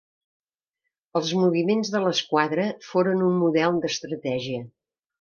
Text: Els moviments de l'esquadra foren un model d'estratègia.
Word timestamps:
Els 1.19 1.33
moviments 1.41 1.93
de 1.97 2.03
l'esquadra 2.05 2.67
foren 2.91 3.25
un 3.31 3.39
model 3.45 3.81
d'estratègia. 3.85 4.69